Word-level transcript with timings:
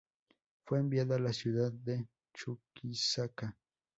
Fue 0.63 0.79
enviada 0.79 1.17
a 1.17 1.19
la 1.19 1.31
ciudad 1.31 1.71
de 1.71 2.07
Chuquisaca. 2.33 3.55